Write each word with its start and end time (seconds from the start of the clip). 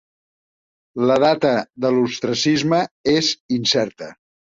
La 1.09 1.17
data 1.23 1.51
de 1.85 1.91
l'ostracisme 1.97 2.79
és 3.13 3.29
incerta. 3.59 4.09